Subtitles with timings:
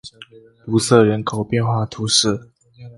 [0.79, 2.49] 瑟卢人口变化图示